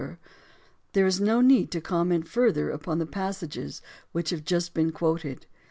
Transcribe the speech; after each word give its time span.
There 0.93 1.05
is 1.05 1.21
no 1.21 1.41
need 1.41 1.69
to 1.73 1.79
comment 1.79 2.27
further 2.27 2.71
upon 2.71 2.97
the 2.97 3.05
pas 3.05 3.37
sages 3.37 3.83
which 4.13 4.31
have 4.31 4.43
just 4.43 4.73
been 4.73 4.91
quoted. 4.91 5.45